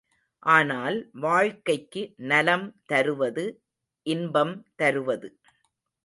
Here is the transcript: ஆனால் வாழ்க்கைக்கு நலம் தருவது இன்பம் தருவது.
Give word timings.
ஆனால் 0.43 0.95
வாழ்க்கைக்கு 1.15 2.01
நலம் 2.23 2.65
தருவது 2.85 3.45
இன்பம் 4.05 4.55
தருவது. 4.75 5.29